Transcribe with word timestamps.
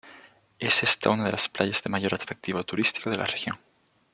Es 0.57 0.81
esta 0.81 1.11
una 1.11 1.25
de 1.25 1.31
las 1.31 1.47
playas 1.47 1.83
de 1.83 1.91
mayor 1.91 2.15
atractivo 2.15 2.63
turístico 2.63 3.11
de 3.11 3.17
la 3.17 3.27
región. 3.27 3.59